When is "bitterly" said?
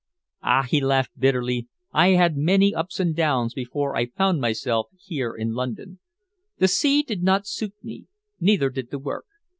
1.19-1.67